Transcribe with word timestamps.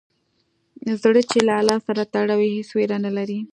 زړه 1.01 1.21
چې 1.31 1.39
له 1.47 1.53
الله 1.59 1.77
سره 1.87 2.11
تړلی 2.13 2.35
وي، 2.39 2.49
هېڅ 2.57 2.69
ویره 2.73 2.97
نه 3.05 3.11
لري. 3.17 3.39